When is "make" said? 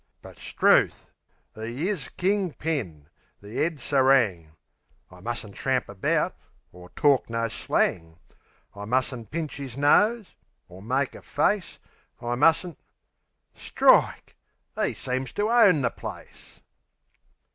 10.81-11.13